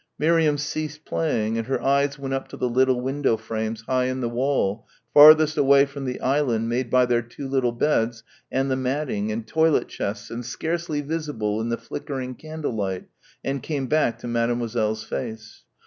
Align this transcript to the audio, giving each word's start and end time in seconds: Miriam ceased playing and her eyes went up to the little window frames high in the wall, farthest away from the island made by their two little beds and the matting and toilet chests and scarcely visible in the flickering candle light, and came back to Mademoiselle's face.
Miriam 0.17 0.57
ceased 0.57 1.05
playing 1.05 1.59
and 1.59 1.67
her 1.67 1.79
eyes 1.79 2.17
went 2.17 2.33
up 2.33 2.47
to 2.47 2.57
the 2.57 2.67
little 2.67 2.99
window 2.99 3.37
frames 3.37 3.81
high 3.81 4.05
in 4.05 4.19
the 4.19 4.27
wall, 4.29 4.87
farthest 5.13 5.57
away 5.57 5.85
from 5.85 6.05
the 6.05 6.19
island 6.21 6.67
made 6.67 6.89
by 6.89 7.05
their 7.05 7.21
two 7.21 7.47
little 7.47 7.71
beds 7.71 8.23
and 8.51 8.71
the 8.71 8.75
matting 8.75 9.31
and 9.31 9.45
toilet 9.45 9.87
chests 9.87 10.31
and 10.31 10.43
scarcely 10.43 11.01
visible 11.01 11.61
in 11.61 11.69
the 11.69 11.77
flickering 11.77 12.33
candle 12.33 12.75
light, 12.75 13.09
and 13.43 13.61
came 13.61 13.85
back 13.85 14.17
to 14.17 14.27
Mademoiselle's 14.27 15.03
face. 15.03 15.65